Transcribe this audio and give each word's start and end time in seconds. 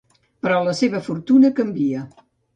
Però 0.45 0.55
la 0.67 0.73
seva 0.79 1.03
fortuna 1.11 1.53
canvia. 1.61 2.05